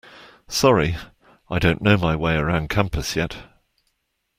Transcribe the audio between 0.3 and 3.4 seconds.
Sorry, I don't know my way around campus yet.